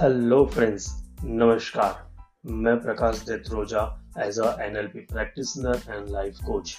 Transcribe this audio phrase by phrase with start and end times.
[0.00, 0.86] Hello friends
[1.24, 3.82] नमस्कार मैं Prakash Detroja
[4.18, 6.74] as a NLP practitioner and life coach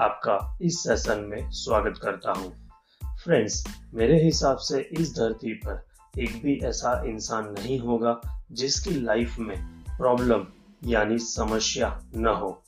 [0.00, 2.52] आपका इस सेशन में स्वागत करता हूँ।
[3.24, 3.64] फ्रेंड्स
[3.94, 5.84] मेरे हिसाब से इस धरती पर
[6.20, 8.20] एक भी ऐसा इंसान नहीं होगा
[8.52, 9.56] जिसकी लाइफ में
[9.98, 10.46] प्रॉब्लम
[10.84, 12.62] यानी समस्या न हो।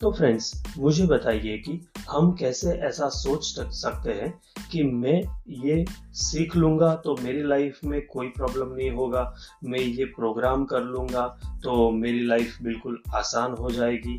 [0.00, 1.72] तो फ्रेंड्स मुझे बताइए कि
[2.10, 4.32] हम कैसे ऐसा सोच सकते हैं
[4.70, 5.20] कि मैं
[5.64, 9.34] ये सीख लूँगा तो मेरी लाइफ में कोई प्रॉब्लम नहीं होगा,
[9.64, 11.26] मैं ये प्रोग्राम कर लूँगा
[11.64, 14.18] तो मेरी लाइफ बिल्कुल आसान हो जाएगी।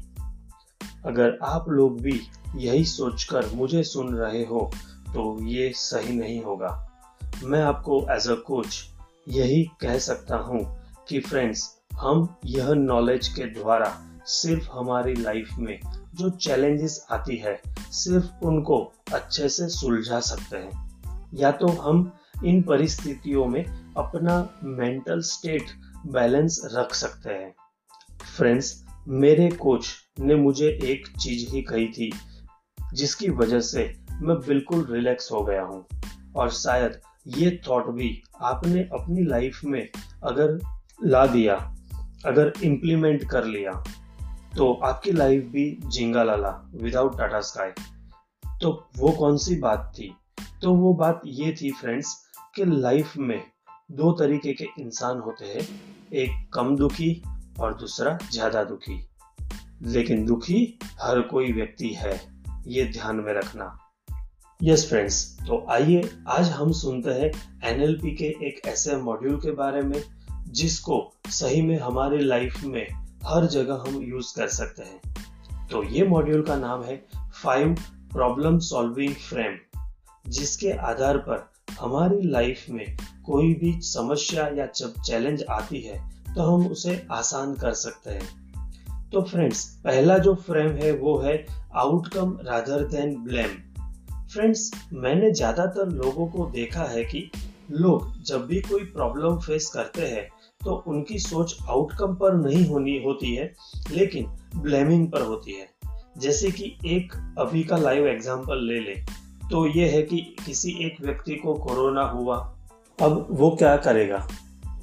[1.05, 2.20] अगर आप लोग भी
[2.57, 4.70] यही सोचकर मुझे सुन रहे हो
[5.07, 6.70] तो ये सही नहीं होगा।
[7.43, 8.81] मैं आपको एज अ कोच
[9.29, 10.63] यही कह सकता हूँ
[11.09, 13.93] कि फ्रेंड्स हम यह नॉलेज के द्वारा
[14.25, 15.80] सिर्फ़ हमारी लाइफ में
[16.16, 20.91] जो चैलेंजेस आती है, सिर्फ़ उनको अच्छे से सुलझा सकते हैं।
[21.34, 22.13] या तो हम
[22.45, 25.63] इन परिस्थितियों में अपना मेंटल स्टेट
[26.07, 27.55] बैलेंस रख सकते हैं।
[28.37, 29.87] फ्रेंड्स मेरे कोच
[30.20, 32.13] ने मुझे एक चीज़ ही कही थी,
[32.93, 35.85] जिसकी वजह से मैं बिल्कुल रिलैक्स हो गया हूँ।
[36.35, 39.90] और शायद ये थॉट भी आपने अपनी लाइफ में
[40.23, 40.60] अगर
[41.04, 41.76] ला दिया,
[42.26, 43.84] अगर इम्प्लीमेंट कर लिया
[44.57, 47.71] तो आपकी लाइफ भी जिंगा लाला विदाउट टाटा स्काई
[48.62, 50.13] तो वो कौन सी बात थी?
[50.62, 52.13] तो वो बात ये थी फ्रेंड्स
[52.55, 53.41] कि लाइफ में
[53.91, 55.68] दो तरीके के इंसान होते हैं,
[56.13, 57.22] एक कम दुखी
[57.60, 58.99] और दूसरा ज़्यादा दुखी।
[59.84, 62.20] लेकिन दुखी हर कोई व्यक्ति है,
[62.68, 63.76] ये ध्यान में रखना।
[64.59, 67.31] यस फ्रेंड्स तो आइए आज हम सुनते हैं
[67.66, 70.02] एनएलपी के एक ऐसे मॉड्यूल के बारे में,
[70.47, 76.07] जिसको सही में हमारे लाइफ में हर जगह हम यूज़ कर सकते हैं। तो ये
[76.07, 76.95] मॉड्यूल का नाम है
[77.44, 77.75] फाइव
[78.11, 79.57] प्रॉब्लम सॉल्विंग फ्रेम
[80.27, 81.49] जिसके आधार पर
[81.79, 85.99] हमारी लाइफ में कोई भी समस्या या जब चैलेंज आती है
[86.35, 91.45] तो हम उसे आसान कर सकते हैं। तो फ्रेंड्स पहला जो फ्रेम है, वो है
[91.75, 93.57] outcome rather than blame
[94.33, 97.29] friends मैंने ज़्यादातर लोगों को देखा है कि
[97.71, 100.27] लोग जब भी कोई प्रॉब्लम फेस करते हैं
[100.63, 103.53] तो उनकी सोच आउटकम पर नहीं होनी होती है,
[103.91, 105.69] लेकिन ब्लेमिंग पर होती है।
[106.17, 108.95] जैसे कि एक अभी का लाइव एग्ज़ाम्पल ले ले
[109.44, 112.38] तो ये है कि किसी एक व्यक्ति को कोरोना हुआ,
[112.99, 114.27] अब वो क्या करेगा?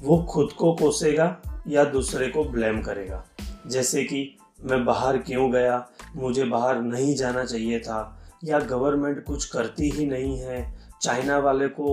[0.01, 1.35] वो खुद को कोसेगा
[1.67, 3.23] या दूसरे को ब्लेम करेगा?
[3.67, 5.85] जैसे कि मैं बाहर क्यों गया?
[6.15, 10.61] मुझे बाहर नहीं जाना चाहिए था, या गवर्नमेंट कुछ करती ही नहीं है,
[11.01, 11.89] चाइना वाले को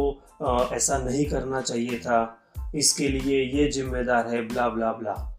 [0.73, 2.19] ऐसा नहीं करना चाहिए था
[2.77, 5.39] इसके लिए ये जिम्मेदार है ब्ला ब्ला ब्ला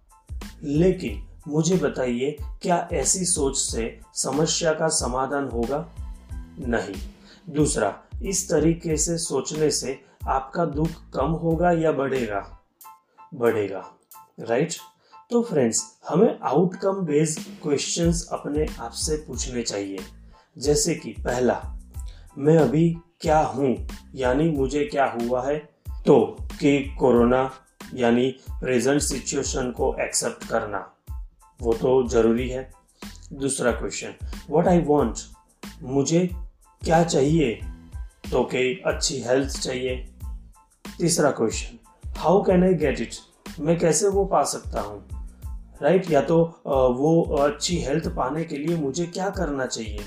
[0.63, 5.95] लेकिन मुझे बताइए, क्या ऐसी सोच से समस्या का समाधान होगा?
[6.59, 6.95] नहीं।
[7.49, 12.59] दूसरा, इस तरीके से सोचने से आपका दुख कम होगा या बढ़ेगा?
[13.33, 13.91] बढ़ेगा
[14.39, 14.73] राइट
[15.29, 19.99] तो फ्रेंड्स हमें आउटकम बेस्ड क्वेश्चंस अपने आप से पूछने चाहिए।
[20.57, 21.77] जैसे कि पहला,
[22.37, 23.87] मैं अभी क्या हूँ?
[24.15, 25.69] यानी मुझे क्या हुआ है?
[26.05, 27.51] तो कि कोरोना
[27.93, 30.79] यानी प्रेजेंट सिचुएशन को एक्सेप्ट करना,
[31.61, 32.71] वो तो ज़रूरी है।
[33.33, 34.13] दूसरा क्वेश्चन
[34.49, 35.15] व्हाट आई वांट
[35.83, 36.29] मुझे
[36.81, 37.59] क्या चाहिए?
[38.31, 40.09] तो कि अच्छी हेल्थ चाहिए।
[40.99, 41.77] तीसरा question
[42.17, 43.13] how can I get it
[43.59, 45.07] मैं कैसे वो पा सकता हूँ?
[45.81, 46.13] Right right?
[46.13, 50.05] या तो वो अच्छी हेल्थ पाने के लिए मुझे क्या करना चाहिए?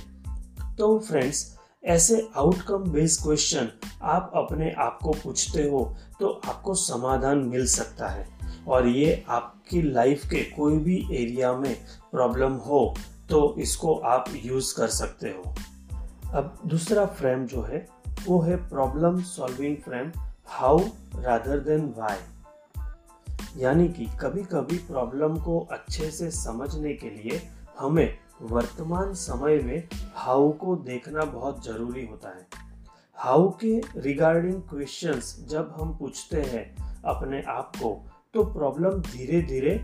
[0.78, 3.68] तो फ्रेंड्स ऐसे आउटकम बेस्ड क्वेश्चन
[4.02, 8.26] आप अपने आप को पूछते हो तो आपको समाधान मिल सकता है।
[8.68, 11.74] और ये आपकी लाइफ के कोई भी एरिया में
[12.12, 12.94] प्रॉब्लम हो
[13.30, 15.54] तो इसको आप यूज़ कर सकते हो।
[16.34, 17.86] अब दूसरा फ्रेम जो है,
[18.26, 20.12] वो है problem solving frame
[20.46, 20.78] how
[21.16, 22.18] rather than why
[23.56, 27.42] यानी कि कभी कभी प्रॉब्लम को अच्छे से समझने के लिए
[27.78, 32.46] हमें वर्तमान समय में हाउ को देखना बहुत ज़रूरी होता है।
[33.18, 36.64] हाउ के रिगार्डिंग क्वेश्चंस जब हम पूछते हैं
[37.04, 37.90] अपने आप को
[38.34, 39.74] तो प्रॉब्लम धीरे धीरे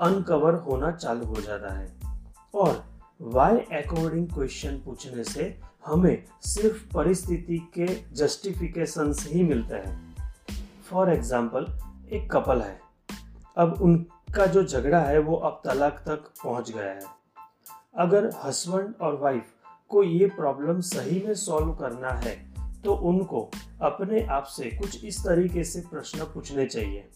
[0.00, 1.88] अनकवर होना चालू हो जाता है।
[2.54, 2.82] और
[3.20, 5.54] वाई अकॉर्डिंग क्वेश्चन पूछने से
[5.86, 10.16] हमें सिर्फ़ परिस्थिति के जस्टिफिकेशन ही मिलते हैं।
[10.90, 11.66] फॉर एग्ज़ाम्पल
[12.12, 12.78] एक कपल है।
[13.56, 17.19] अब उनका जो झगड़ा है वो अब तलाक तक पहुँच गया है।
[17.94, 19.44] अगर हस्बैंड और वाइफ
[19.88, 22.34] को ये प्रॉब्लम सही में सॉल्व करना है
[22.84, 23.50] तो उनको
[23.82, 27.08] अपने आप से कुछ इस तरीके से प्रश्न पूछने चाहिए।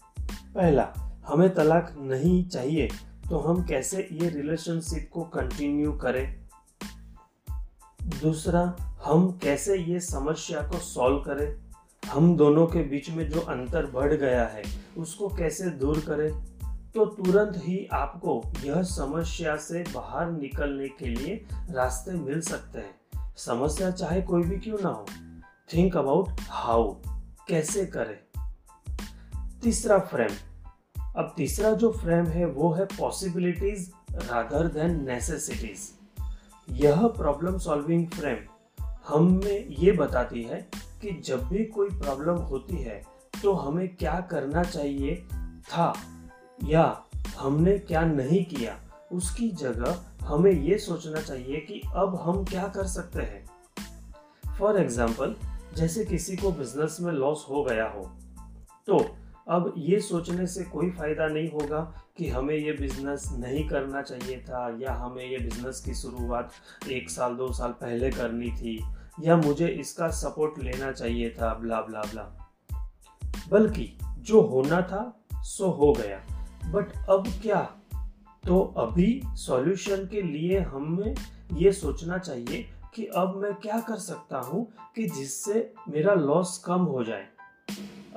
[0.55, 0.93] पहला,
[1.25, 2.89] हमें तलाक नहीं चाहिए
[3.29, 6.47] तो हम कैसे ये रिलेशनशिप को कंटिन्यू करें?
[8.21, 8.75] दूसरा,
[9.05, 11.55] हम कैसे ये समस्या को सॉल्व करें?
[12.05, 14.63] हम दोनों के बीच में जो अंतर बढ़ गया है,
[14.97, 16.54] उसको कैसे दूर करें?
[16.95, 22.95] तो तुरंत ही आपको यह समस्या से बाहर निकलने के लिए रास्ते मिल सकते हैं।
[23.37, 25.05] समस्या चाहे कोई भी क्यों ना हो।
[25.73, 26.93] थिंक अबाउट हाउ
[27.47, 28.49] कैसे करें?
[29.63, 30.29] तीसरा फ्रेम
[31.15, 35.93] अब तीसरा जो फ्रेम है, वो है पॉसिबिलिटीज रादर देन नेसेसिटीज
[36.69, 38.37] यह प्रॉब्लम सॉल्विंग फ्रेम
[39.07, 40.69] हमें ये बताती है
[41.01, 43.03] कि जब भी कोई प्रॉब्लम होती है
[43.43, 45.15] तो हमें क्या करना चाहिए?
[45.63, 45.93] था।
[46.59, 46.83] या
[47.39, 48.77] हमने क्या नहीं किया,
[49.11, 53.45] उसकी जगह हमें ये सोचना चाहिए कि अब हम क्या कर सकते हैं।
[54.57, 55.35] फॉर एग्ज़ाम्पल
[55.75, 58.09] जैसे किसी को बिज़नेस में लॉस हो गया हो
[58.87, 58.97] तो
[59.47, 61.79] अब ये सोचने से कोई फ़ायदा नहीं होगा
[62.17, 66.51] कि हमें ये बिज़नेस नहीं करना चाहिए था, या हमें ये बिज़नेस की शुरुआत
[66.89, 68.79] एक साल, दो साल पहले करनी थी,
[69.21, 72.23] या मुझे इसका सपोर्ट लेना चाहिए था ब्ला ब्ला ब्ला
[73.49, 75.01] बल्कि जो होना था,
[75.35, 76.21] सो हो गया।
[76.65, 77.61] बट अब क्या?
[78.47, 81.15] तो अभी सॉल्यूशन के लिए हमें
[81.53, 86.81] ये सोचना चाहिए कि अब मैं क्या कर सकता हूँ कि जिससे मेरा लॉस कम
[86.81, 87.27] हो जाए।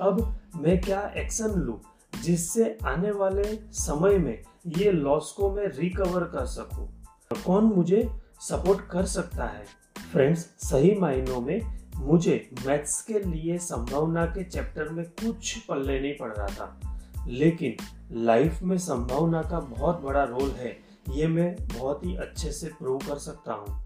[0.01, 1.79] अब मैं क्या एक्शन लू
[2.21, 7.03] जिससे आने वाले समय में ये लॉस को मैं रिकवर कर सकूँ?
[7.45, 8.09] कौन मुझे
[8.39, 9.65] सपोर्ट कर सकता है?
[10.11, 16.17] फ्रेंड्स सही मायनों में मुझे मैथ्स के लिए संभावना के चैप्टर में कुछ पल्ले नहीं
[16.17, 16.88] पड़ रहा था।
[17.29, 17.75] लेकिन
[18.17, 20.77] लाइफ में संभावना का बहुत बड़ा रोल है।
[21.09, 23.83] ये मैं बहुत ही अच्छे से प्रूव कर सकता हूँ।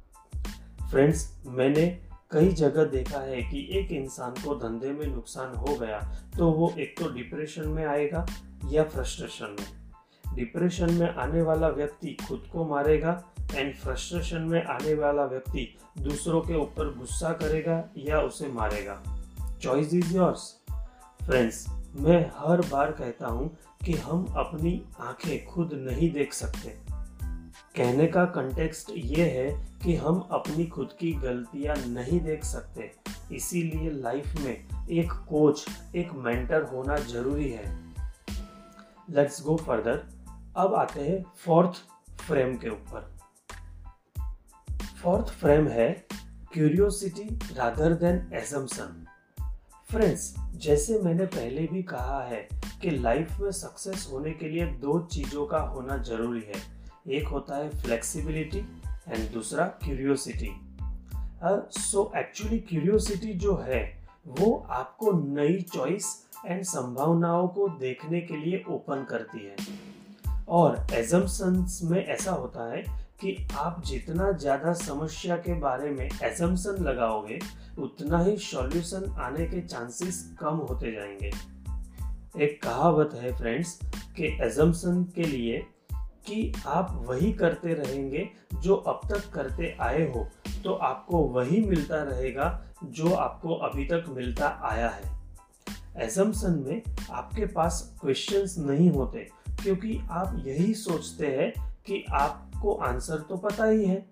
[0.91, 1.85] फ्रेंड्स मैंने
[2.31, 5.99] कई जगह देखा है कि एक इंसान को धंधे में नुकसान हो गया
[6.37, 8.25] तो वो एक तो डिप्रेशन में आएगा
[8.71, 13.21] या फ्रस्ट्रेशन में। डिप्रेशन में आने वाला व्यक्ति खुद को मारेगा
[13.55, 15.67] एंड फ्रस्ट्रेशन में आने वाला व्यक्ति
[15.99, 19.01] दूसरों के ऊपर गुस्सा करेगा या उसे मारेगा।
[19.61, 20.53] चॉइस इज़ योर्स
[21.25, 26.69] फ्रेंड्स मैं हर बार कहता हूँ कि हम अपनी आँखें खुद नहीं देख सकते।
[27.75, 32.91] कहने का कंटेक्स्ट ये है कि हम अपनी खुद की गलतियाँ नहीं देख सकते।
[33.31, 37.93] इसीलिए लाइफ में एक कोच एक मेंटर होना ज़रूरी है।
[39.09, 40.03] लेट्स गो फर्दर
[40.57, 41.71] अब आते हैं फोर्थ
[42.21, 43.17] फ्रेम के ऊपर।
[45.03, 46.07] फोर्थ फ्रेम है
[46.53, 49.02] curiosity rather than assumption
[49.93, 52.47] friends जैसे मैंने पहले भी कहा है
[52.81, 56.53] कि लाइफ में सक्सेस होने के लिए दो चीज़ों का होना ज़रूरी है।
[57.07, 58.57] एक होता है फ्लेक्सिबिलिटी
[59.09, 60.51] एंड दूसरा क्यूरियोसिटी
[61.81, 68.63] सो एक्चुअली क्यूरियोसिटी जो है, वो आपको नई चॉइस एंड संभावनाओं को देखने के लिए
[68.69, 69.55] ओपन करती है।
[70.49, 76.83] और एजम्पन्स में ऐसा होता है कि आप जितना ज़्यादा समस्या के बारे में एजम्पन
[76.83, 77.39] लगाओगे,
[77.77, 81.31] उतना ही सॉल्यूशन आने के चांसेस कम होते जाएँगे।
[82.43, 83.79] एक कहावत है फ्रेंड्स
[84.15, 85.57] कि एजम्पन के लिए
[86.27, 88.29] कि आप वही करते रहेंगे
[88.61, 90.27] जो अब तक करते आए हो
[90.63, 92.47] तो आपको वही मिलता रहेगा
[92.83, 95.11] जो आपको अभी तक मिलता आया है।
[95.97, 96.81] एजम्सन में
[97.11, 99.27] आपके पास क्वेश्चंस नहीं होते
[99.63, 101.51] क्योंकि आप यही सोचते हैं
[101.85, 104.05] कि आपको आंसर तो पता ही है।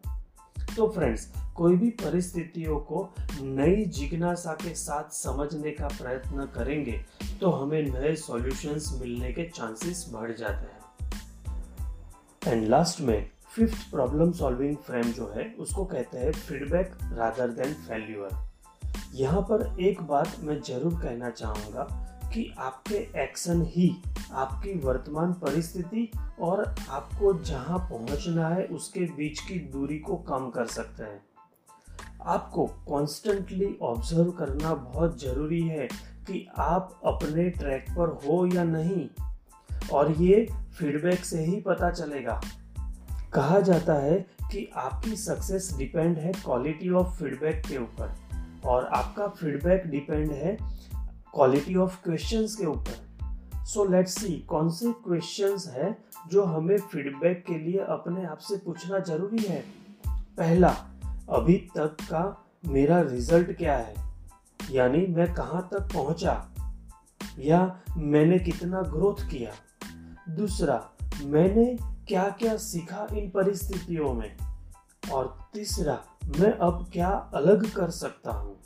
[0.75, 3.09] तो फ्रेंड्स, कोई भी परिस्थितियों को
[3.41, 6.99] नई जिज्ञासा के साथ समझने का प्रयत्न करेंगे
[7.41, 10.79] तो हमें नए सॉल्यूशंस मिलने के चांसेस बढ़ जाते हैं।
[12.47, 17.73] एंड लास्ट में फिफ्थ प्रॉब्लम सॉल्विंग फ्रेम जो है, उसको कहते हैं फीडबैक रादर देन
[17.87, 18.49] फेल्यूअर
[19.13, 21.87] यहाँ पर एक बात मैं ज़रूर कहना चाहूँगा
[22.33, 23.95] कि आपके एक्शन ही,
[24.31, 26.09] आपकी वर्तमान परिस्थिति
[26.41, 31.21] और आपको जहाँ पहुँचना है, उसके बीच की दूरी को कम कर सकते हैं।
[32.25, 35.87] आपको कॉन्स्टेंटली ऑब्ज़र्व करना बहुत ज़रूरी है
[36.27, 39.09] कि आप अपने ट्रैक पर हो या नहीं,
[39.93, 42.41] और ये फीडबैक से ही पता चलेगा।
[43.33, 48.15] कहा जाता है कि आपकी सक्सेस डिपेंड है क्वालिटी ऑफ़ फीडबैक के ऊपर,
[48.65, 50.57] और आपका फीडबैक डिपेंड है
[51.33, 53.11] क्वालिटी ऑफ़ क्वेश्चंस के ऊपर।
[53.65, 58.57] सो लेट्स सी कौन से क्वेश्चंस है जो हमें फीडबैक के लिए अपने आप से
[58.57, 59.65] पूछना ज़रूरी है?
[60.07, 60.69] पहला,
[61.29, 63.95] अभी तक का मेरा रिज़ल्ट क्या है?
[64.71, 66.49] यानी मैं कहाँ तक पहुँचा?
[67.39, 69.51] या मैंने कितना ग्रोथ किया?
[70.29, 70.89] दूसरा,
[71.23, 74.37] मैंने क्या क्या सीखा इन परिस्थितियों में?
[75.11, 76.03] और तीसरा,
[76.39, 78.57] मैं अब क्या अलग कर सकता हूँ?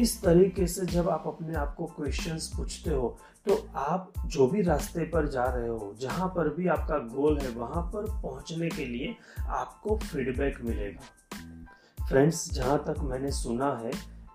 [0.00, 4.62] इस तरीके से जब आप अपने आप को क्वेश्चंस पूछते हो तो आप जो भी
[4.62, 8.84] रास्ते पर जा रहे हो, जहाँ पर भी आपका गोल है, वहाँ पर पहुँचने के
[8.84, 13.90] लिए आपको फीडबैक मिलेगा। फ्रेंड्स जहाँ तक मैंने सुना है,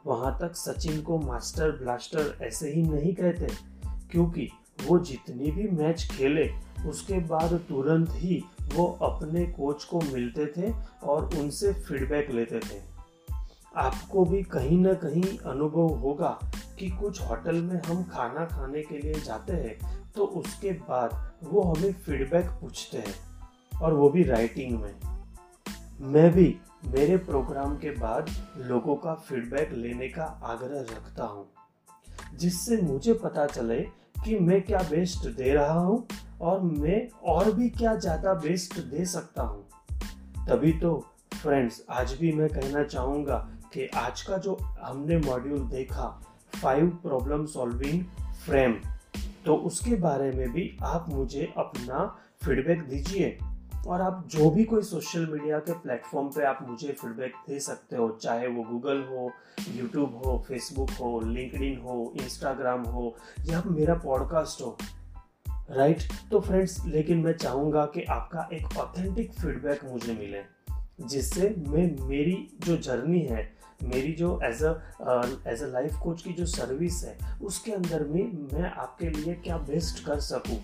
[0.05, 3.47] वहाँ तक सचिन को मास्टर ब्लास्टर ऐसे ही नहीं कहते,
[4.11, 4.49] क्योंकि
[4.85, 6.49] वो जितनी भी मैच खेले,
[6.87, 8.43] उसके बाद तुरंत ही
[8.75, 10.73] वो अपने कोच को मिलते थे
[11.03, 12.81] और उनसे फीडबैक लेते थे।
[13.77, 16.37] आपको भी कहीं ना कहीं अनुभव होगा
[16.79, 19.77] कि कुछ होटल में हम खाना खाने के लिए जाते हैं
[20.15, 21.11] तो उसके बाद
[21.43, 24.93] वो हमें फीडबैक पूछते हैं और वो भी राइटिंग में।
[26.03, 31.45] मैं भी मेरे प्रोग्राम के बाद लोगों का फीडबैक लेने का आग्रह रखता हूँ,
[32.35, 33.79] जिससे मुझे पता चले
[34.23, 36.05] कि मैं क्या बेस्ट दे रहा हूँ
[36.41, 39.63] और मैं और भी क्या ज़्यादा बेस्ट दे सकता हूँ।
[40.47, 40.97] तभी तो
[41.33, 46.23] फ्रेंड्स आज भी मैं कहना चाहूँगा कि आज का जो हमने मॉड्यूल देखा
[46.61, 48.05] फाइव प्रॉब्लम सॉल्विंग
[48.45, 48.73] फ्रेम
[49.45, 53.37] तो उसके बारे में भी आप मुझे अपना फीडबैक दीजिए
[53.87, 57.95] और आप जो भी कोई सोशल मीडिया के प्लेटफॉर्म पे आप मुझे फीडबैक दे सकते
[57.95, 59.31] हो, चाहे वो गूगल हो
[59.75, 64.77] यूट्यूब हो फेसबुक हो लिंकड हो इंस्टाग्राम हो, या मेरा पॉडकास्ट हो
[65.71, 66.31] राइट right?
[66.31, 70.41] तो फ्रेंड्स लेकिन मैं चाहूँगा कि आपका एक ऑथेंटिक फीडबैक मुझे मिले,
[71.07, 74.71] जिससे मैं मेरी जो जर्नी है मेरी जो as a
[75.47, 79.57] as a life coach की जो सर्विस है, उसके अंदर में मैं आपके लिए क्या
[79.57, 80.57] बेस्ट कर सकूँ?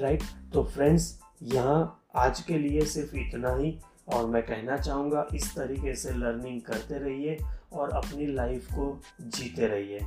[0.00, 0.52] Right right?
[0.52, 3.78] तो फ्रेंड्स यहाँ आज के लिए सिर्फ़ इतना ही
[4.08, 7.38] और मैं कहना चाहूँगा, इस तरीके से लर्निंग करते रहिए
[7.72, 9.98] और अपनी लाइफ को जीते रहिए।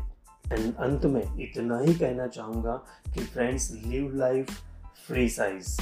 [0.54, 2.74] एंड अंत में इतना ही कहना चाहूँगा
[3.14, 4.52] कि friends live life
[5.08, 5.78] free size